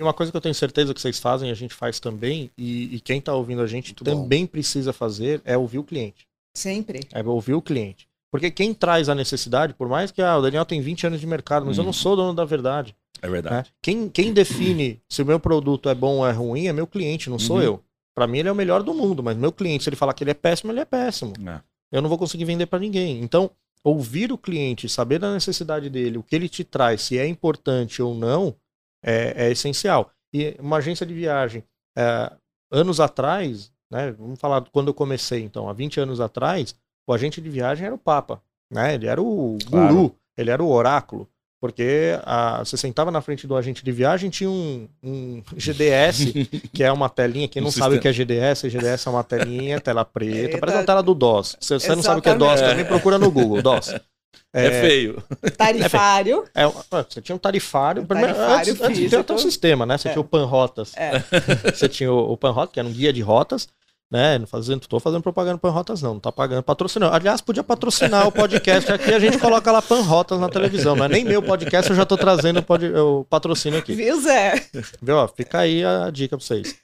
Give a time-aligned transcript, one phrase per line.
[0.00, 2.96] E uma coisa que eu tenho certeza que vocês fazem, a gente faz também, e,
[2.96, 4.50] e quem está ouvindo a gente Muito também bom.
[4.50, 6.26] precisa fazer, é ouvir o cliente.
[6.56, 7.00] Sempre.
[7.12, 8.08] É ouvir o cliente.
[8.32, 11.26] Porque quem traz a necessidade, por mais que ah, o Daniel tem 20 anos de
[11.26, 11.82] mercado, mas hum.
[11.82, 11.92] eu não uhum.
[11.92, 12.96] sou dono da verdade.
[13.20, 13.68] É verdade.
[13.68, 13.74] Né?
[13.82, 17.28] Quem, quem define se o meu produto é bom ou é ruim é meu cliente,
[17.28, 17.62] não sou uhum.
[17.62, 17.84] eu.
[18.14, 20.24] Para mim ele é o melhor do mundo, mas meu cliente, se ele falar que
[20.24, 21.34] ele é péssimo, ele é péssimo.
[21.46, 21.60] É.
[21.92, 23.20] Eu não vou conseguir vender para ninguém.
[23.20, 23.50] Então,
[23.84, 28.00] ouvir o cliente, saber da necessidade dele, o que ele te traz, se é importante
[28.00, 28.54] ou não,
[29.02, 30.10] é, é essencial.
[30.32, 31.64] E uma agência de viagem,
[31.96, 32.32] é,
[32.70, 36.74] anos atrás, né, vamos falar quando eu comecei, então, há 20 anos atrás,
[37.06, 38.40] o agente de viagem era o Papa,
[38.70, 38.94] né?
[38.94, 40.16] Ele era o guru, claro.
[40.36, 41.28] ele era o oráculo.
[41.60, 46.32] Porque a, você sentava na frente do agente de viagem, tinha um, um GDS,
[46.72, 47.48] que é uma telinha.
[47.48, 47.98] Quem não um sabe sistema.
[47.98, 51.58] o que é GDS, GDS é uma telinha, tela preta, parece uma tela do DOS.
[51.60, 53.94] Se você não sabe o que é DOS, também procura no Google, DOS.
[54.52, 55.22] É, é feio.
[55.56, 56.44] Tarifário.
[56.54, 58.04] É, você tinha um tarifário.
[58.06, 59.96] Tarifário antes, antes tinha até um sistema, né?
[59.96, 60.12] Você é.
[60.12, 60.92] tinha o Panrotas.
[60.96, 61.22] É.
[61.72, 63.68] Você tinha o, o Panrotas, que era um guia de rotas
[64.10, 64.38] né?
[64.38, 66.14] Não fazendo, tô fazendo propaganda Panrotas, não.
[66.14, 67.14] Não tá pagando patrocinando.
[67.14, 70.96] Aliás, podia patrocinar o podcast aqui, a gente coloca lá Panrotas na televisão.
[70.96, 72.64] Não é nem meu podcast, eu já tô trazendo
[72.98, 73.94] o, patrocínio aqui.
[73.94, 74.66] Viu, Zé?
[75.00, 75.28] Viu?
[75.28, 76.74] Fica aí a dica pra vocês.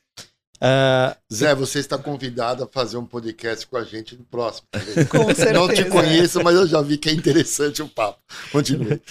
[0.57, 4.67] Uh, Zé, você está convidado a fazer um podcast com a gente no próximo.
[4.71, 5.53] Tá com certeza.
[5.53, 8.19] Não te conheço, mas eu já vi que é interessante o papo.
[8.53, 9.01] Continue.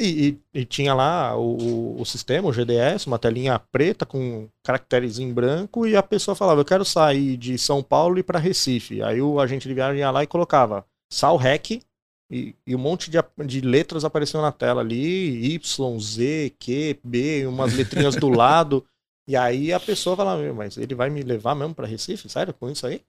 [0.00, 5.18] E, e, e, tinha lá o, o, sistema, o GDS, uma telinha preta com caracteres
[5.18, 9.02] em branco, e a pessoa falava: Eu quero sair de São Paulo e para Recife.
[9.02, 11.82] Aí o agente de viagem ia lá e colocava SALREC,
[12.30, 17.46] e, e um monte de, de letras apareciam na tela ali: Y, Z, Q, B,
[17.48, 18.86] umas letrinhas do lado.
[19.28, 22.30] E aí a pessoa falava: Mas ele vai me levar mesmo para Recife?
[22.30, 23.02] Sério com isso aí?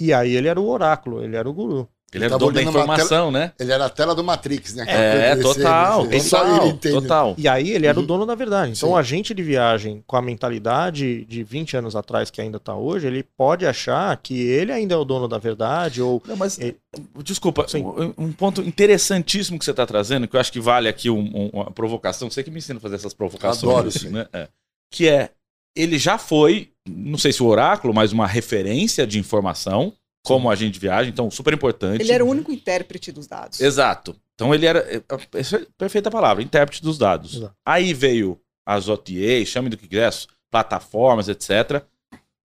[0.00, 1.86] E aí ele era o oráculo, ele era o guru.
[2.14, 3.52] Ele era dono da informação, tela, né?
[3.58, 4.84] Ele era a tela do Matrix, né?
[4.88, 6.18] É, total, né?
[6.20, 7.34] total, total.
[7.36, 8.04] E aí ele era uhum.
[8.04, 8.72] o dono da verdade.
[8.72, 8.94] Então Sim.
[8.94, 13.08] o agente de viagem, com a mentalidade de 20 anos atrás, que ainda está hoje,
[13.08, 16.22] ele pode achar que ele ainda é o dono da verdade ou...
[16.26, 16.78] Não, mas, ele...
[17.22, 21.10] desculpa, um, um, ponto interessantíssimo que você está trazendo, que eu acho que vale aqui
[21.10, 23.96] um, um, uma provocação, você que me ensina a fazer essas provocações.
[23.96, 24.26] Adoro, né?
[24.32, 24.48] É.
[24.90, 25.30] Que é,
[25.76, 29.92] ele já foi, não sei se o oráculo, mas uma referência de informação,
[30.24, 32.00] como agente de viagem, então super importante.
[32.00, 33.60] Ele era o único intérprete dos dados.
[33.60, 34.16] Exato.
[34.34, 37.36] Então ele era, é, é perfeita palavra, intérprete dos dados.
[37.36, 37.54] Exato.
[37.64, 40.12] Aí veio as OTAs, chame do que quiser,
[40.50, 41.82] plataformas, etc.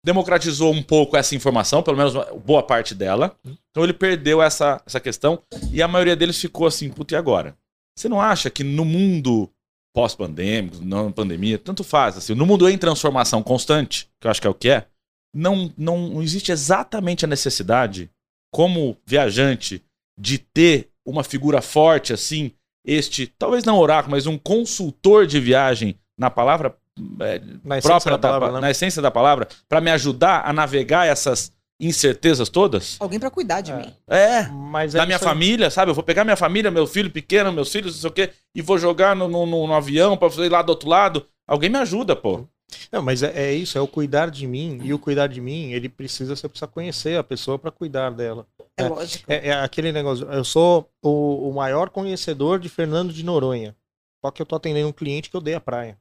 [0.04, 2.14] Democratizou um pouco essa informação, pelo menos
[2.46, 3.36] boa parte dela.
[3.72, 5.42] Então ele perdeu essa, essa questão
[5.72, 7.58] e a maioria deles ficou assim, puta, e agora?
[7.98, 9.50] Você não acha que no mundo
[9.96, 14.48] pós-pandêmico, não pandemia, tanto faz, assim, no mundo em transformação constante, que eu acho que
[14.48, 14.88] é o que é,
[15.34, 18.12] não, não existe exatamente a necessidade,
[18.54, 19.82] como viajante,
[20.20, 22.52] de ter uma figura forte assim,
[22.86, 26.78] este, talvez não oráculo, mas um consultor de viagem na palavra
[27.22, 28.60] é, na própria da palavra, da, né?
[28.62, 32.98] na essência da palavra, para me ajudar a navegar essas incertezas todas?
[33.00, 33.76] Alguém para cuidar de é.
[33.76, 33.94] mim.
[34.08, 35.92] É, mas é da minha família, sabe?
[35.92, 38.62] Eu vou pegar minha família, meu filho pequeno, meus filhos, não sei o quê, e
[38.62, 41.26] vou jogar no, no, no avião para ir lá do outro lado.
[41.48, 42.48] Alguém me ajuda, pô.
[42.92, 44.80] Não, mas é, é, isso, é o cuidar de mim.
[44.84, 48.48] E o cuidar de mim, ele precisa, você precisa conhecer a pessoa para cuidar dela.
[48.78, 49.32] É, é lógico.
[49.32, 50.30] É, é, aquele negócio.
[50.32, 53.76] Eu sou o, o, maior conhecedor de Fernando de Noronha.
[54.24, 55.98] Só que eu tô atendendo um cliente que odeia a praia.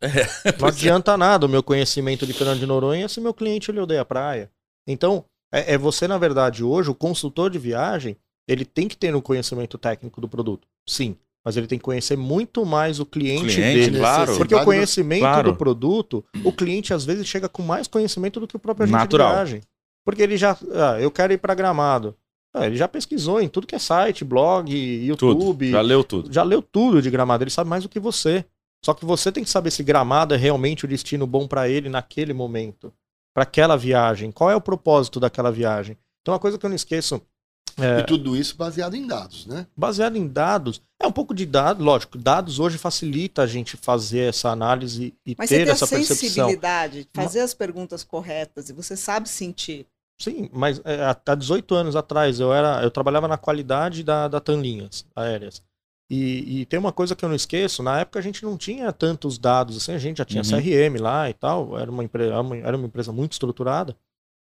[0.00, 0.08] É,
[0.60, 4.02] Não adianta nada o meu conhecimento de Fernando de Noronha se meu cliente ele odeia
[4.02, 4.50] a praia.
[4.86, 9.14] Então, é, é você, na verdade, hoje, o consultor de viagem, ele tem que ter
[9.14, 10.66] um conhecimento técnico do produto.
[10.88, 13.98] Sim mas ele tem que conhecer muito mais o cliente, cliente dele.
[13.98, 14.36] Claro.
[14.38, 15.52] Porque o conhecimento claro.
[15.52, 18.96] do produto, o cliente às vezes chega com mais conhecimento do que o próprio agente
[18.96, 19.28] Natural.
[19.28, 19.60] de viagem.
[20.04, 22.16] Porque ele já, ah, eu quero ir para Gramado.
[22.54, 25.66] Ah, ele já pesquisou em tudo que é site, blog, YouTube.
[25.66, 25.70] Tudo.
[25.70, 26.32] Já leu tudo.
[26.32, 27.44] Já leu tudo de Gramado.
[27.44, 28.44] Ele sabe mais do que você.
[28.82, 31.88] Só que você tem que saber se Gramado é realmente o destino bom para ele
[31.88, 32.92] naquele momento,
[33.34, 34.30] para aquela viagem.
[34.30, 35.98] Qual é o propósito daquela viagem?
[36.22, 37.20] Então, uma coisa que eu não esqueço
[37.78, 39.66] é, e tudo isso baseado em dados, né?
[39.76, 40.80] Baseado em dados.
[41.00, 42.16] É um pouco de dados, lógico.
[42.16, 45.98] Dados hoje facilita a gente fazer essa análise e Mas ter essa percepção.
[45.98, 49.86] Mas sensibilidade, fazer as perguntas corretas e você sabe sentir.
[50.20, 54.38] Sim, mas é, há 18 anos atrás eu era, eu trabalhava na qualidade da, da
[54.38, 55.60] Tanlinhas aéreas.
[56.10, 58.92] E, e, tem uma coisa que eu não esqueço, na época a gente não tinha
[58.92, 60.60] tantos dados assim, a gente já tinha uhum.
[60.60, 63.96] CRM lá e tal, era uma, empresa, era uma empresa muito estruturada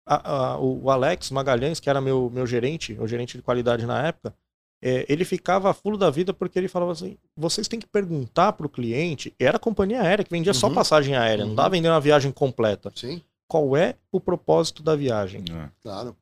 [0.06, 4.08] a, a, o Alex Magalhães, que era meu, meu gerente, o gerente de qualidade na
[4.08, 4.34] época,
[4.82, 8.66] é, ele ficava fulo da vida porque ele falava assim: vocês têm que perguntar para
[8.66, 9.34] o cliente.
[9.40, 10.60] Era a companhia aérea que vendia uhum.
[10.60, 11.50] só passagem aérea, uhum.
[11.50, 12.92] não estava vendendo uma viagem completa.
[12.96, 13.22] Sim.
[13.48, 15.44] Qual é o propósito da viagem?
[15.50, 15.70] É.
[15.82, 16.16] Claro.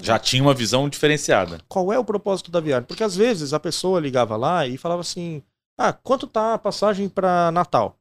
[0.00, 1.60] Já tinha uma visão diferenciada.
[1.68, 2.86] Qual é o propósito da viagem?
[2.86, 5.42] Porque às vezes a pessoa ligava lá e falava assim:
[5.78, 7.96] ah, quanto tá a passagem para Natal?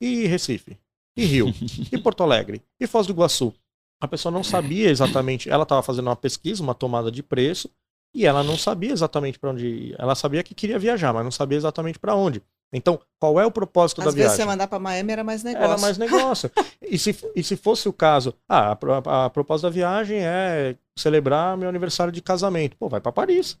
[0.00, 0.78] E Recife?
[1.16, 1.48] e Rio,
[1.90, 3.52] e Porto Alegre, e Foz do Iguaçu.
[4.00, 7.70] A pessoa não sabia exatamente, ela estava fazendo uma pesquisa, uma tomada de preço,
[8.14, 9.96] e ela não sabia exatamente para onde ir.
[9.98, 12.42] Ela sabia que queria viajar, mas não sabia exatamente para onde.
[12.72, 14.26] Então, qual é o propósito Às da viagem?
[14.26, 15.64] Às vezes você mandar para Miami era mais negócio.
[15.64, 16.50] Era mais negócio.
[16.82, 18.78] e, se, e se fosse o caso, ah, a,
[19.10, 22.76] a, a propósito da viagem é celebrar meu aniversário de casamento.
[22.76, 23.58] Pô, vai para Paris.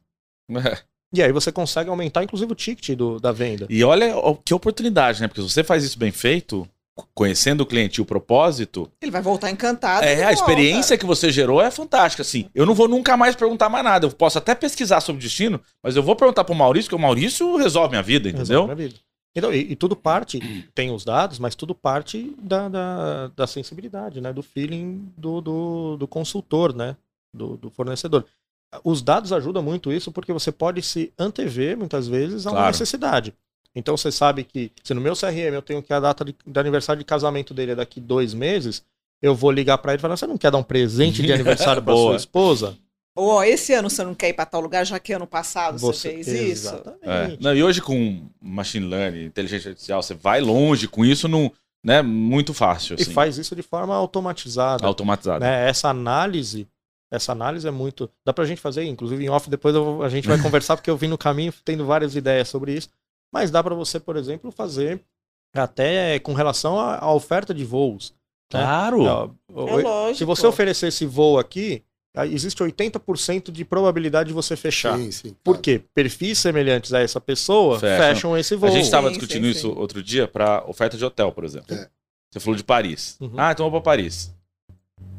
[0.50, 0.78] É.
[1.14, 3.66] E aí você consegue aumentar, inclusive, o ticket do, da venda.
[3.70, 4.12] E olha
[4.44, 5.28] que oportunidade, né?
[5.28, 6.68] Porque se você faz isso bem feito,
[7.14, 8.90] conhecendo o cliente e o propósito.
[9.00, 10.04] Ele vai voltar encantado.
[10.04, 12.22] É, a experiência que você gerou é fantástica.
[12.22, 14.06] Assim, eu não vou nunca mais perguntar mais nada.
[14.06, 17.56] Eu posso até pesquisar sobre destino, mas eu vou perguntar pro Maurício, que o Maurício
[17.56, 18.62] resolve minha vida, entendeu?
[18.62, 19.00] Resolve minha vida.
[19.36, 20.40] Então, e, e, tudo parte,
[20.74, 24.32] tem os dados, mas tudo parte da, da, da sensibilidade, né?
[24.32, 26.96] Do feeling do, do, do consultor, né?
[27.34, 28.24] Do, do, fornecedor.
[28.82, 32.72] Os dados ajudam muito isso porque você pode se antever, muitas vezes, a uma claro.
[32.72, 33.34] necessidade.
[33.76, 36.98] Então você sabe que se no meu CRM eu tenho que a data de, aniversário
[36.98, 38.82] de casamento dele é daqui dois meses,
[39.20, 41.82] eu vou ligar para ele e falar: você não quer dar um presente de aniversário
[41.82, 42.78] para sua esposa?
[43.14, 45.78] Ou ó, esse ano você não quer ir para tal lugar, já que ano passado
[45.78, 47.00] você, você fez exatamente.
[47.02, 47.10] isso.
[47.10, 47.36] É.
[47.40, 51.52] Não, e hoje com machine learning, inteligência artificial, você vai longe com isso não,
[51.84, 52.94] né, muito fácil.
[52.94, 53.10] Assim.
[53.10, 54.86] E faz isso de forma automatizada.
[54.86, 55.44] Automatizada.
[55.44, 55.68] Né?
[55.68, 56.66] Essa análise,
[57.10, 58.10] essa análise é muito.
[58.24, 60.96] Dá pra gente fazer, inclusive em off, depois eu, a gente vai conversar, porque eu
[60.96, 62.88] vim no caminho tendo várias ideias sobre isso.
[63.32, 65.02] Mas dá para você, por exemplo, fazer
[65.54, 68.14] até com relação à, oferta de voos.
[68.52, 68.60] Né?
[68.60, 69.02] Claro!
[69.02, 69.30] Né?
[69.50, 70.18] É lógico.
[70.18, 71.82] Se você oferecer esse voo aqui,
[72.24, 74.96] existe 80% de probabilidade de você fechar.
[74.98, 75.40] Sim, sim, claro.
[75.42, 75.82] Por quê?
[75.94, 78.68] Perfis semelhantes a essa pessoa fecham, fecham esse voo.
[78.68, 81.74] A gente estava discutindo sim, isso outro dia para oferta de hotel, por exemplo.
[81.74, 81.88] É.
[82.30, 83.16] Você falou de Paris.
[83.20, 83.34] Uhum.
[83.36, 84.34] Ah, então vou para Paris.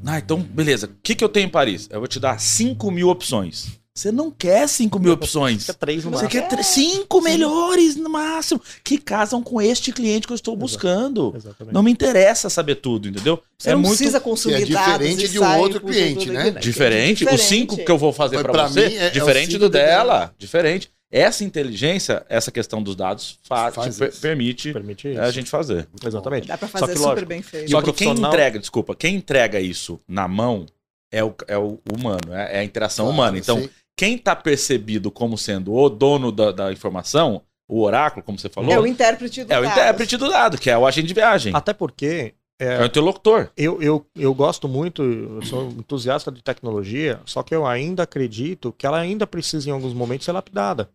[0.06, 0.88] Ah, então beleza.
[0.88, 1.88] O que, que eu tenho em Paris?
[1.92, 3.80] Eu vou te dar 5 mil opções.
[3.98, 5.64] Você não quer 5 mil opções.
[5.64, 10.28] Você quer três no Você quer cinco melhores no máximo, que casam com este cliente
[10.28, 11.34] que eu estou buscando.
[11.36, 11.74] Exatamente.
[11.74, 13.42] Não me interessa saber tudo, entendeu?
[13.58, 13.98] Você é não muito...
[13.98, 16.52] precisa consumir é diferente de um outro cliente, né?
[16.52, 16.58] Diferente.
[16.58, 17.26] É diferente.
[17.26, 20.32] Os cinco que eu vou fazer para você, é, diferente é do dela.
[20.38, 20.92] Diferente.
[21.10, 25.88] Essa inteligência, essa questão dos dados, faz, faz per permite, permite a gente fazer.
[26.06, 26.48] Exatamente.
[26.48, 27.72] Dá para fazer que, super lógico, bem feito.
[27.72, 30.68] Só que quem entrega, desculpa, quem entrega isso na mão
[31.12, 33.38] é o, é o humano, é, a interação claro, humana.
[33.40, 38.38] Então, sim quem está percebido como sendo o dono da, da, informação, o oráculo, como
[38.38, 38.72] você falou.
[38.72, 39.68] É o intérprete do É dados.
[39.68, 41.54] o intérprete do dado, que é o agente de viagem.
[41.56, 42.36] Até porque.
[42.60, 43.50] É, é o interlocutor.
[43.58, 48.74] Eu, eu, eu gosto muito, eu sou entusiasta de tecnologia, só que eu ainda acredito
[48.78, 50.90] que ela ainda precisa, em alguns momentos, ser lapidada.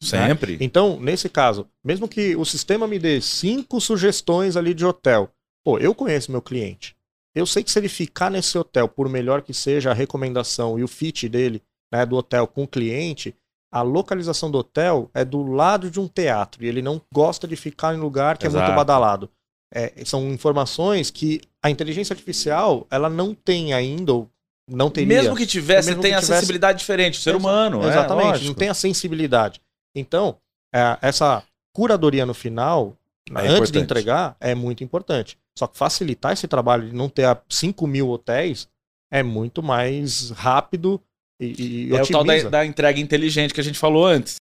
[0.00, 0.52] Sempre.
[0.52, 0.58] Né?
[0.60, 5.30] Então, nesse caso, mesmo que o sistema me dê cinco sugestões ali de hotel,
[5.64, 6.96] pô, eu conheço meu cliente.
[7.34, 10.82] Eu sei que se ele ficar nesse hotel, por melhor que seja a recomendação e
[10.82, 11.62] o fit dele,
[11.92, 13.36] né, do hotel com o cliente,
[13.70, 17.56] a localização do hotel é do lado de um teatro e ele não gosta de
[17.56, 18.64] ficar em lugar que Exato.
[18.64, 19.30] é muito badalado.
[19.74, 24.30] É, são informações que a inteligência artificial ela não tem ainda, ou
[24.68, 25.22] não teria.
[25.22, 26.40] Mesmo que tivesse, mesmo tem a tivesse...
[26.40, 27.82] sensibilidade diferente, o ser humano.
[27.82, 29.62] É, exatamente, é, não tem a sensibilidade.
[29.94, 30.36] Então,
[30.74, 31.42] é, essa
[31.74, 32.94] curadoria no final,
[33.30, 33.72] é antes importante.
[33.72, 35.38] de entregar, é muito importante.
[35.58, 38.68] Só que facilitar esse trabalho de não ter 5 mil hotéis
[39.10, 41.00] é muito mais rápido
[41.44, 44.36] e, e é o tal da, da entrega inteligente que a gente falou antes.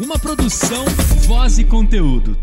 [0.00, 0.84] Uma produção,
[1.26, 2.36] voz e conteúdo.